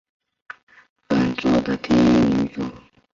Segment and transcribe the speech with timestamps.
[1.09, 2.73] 本作的第一女主角。